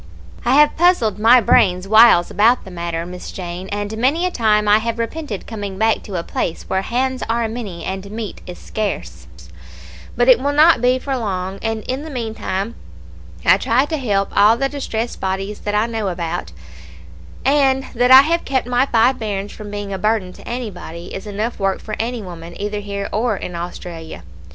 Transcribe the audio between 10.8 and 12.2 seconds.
be for long; and in the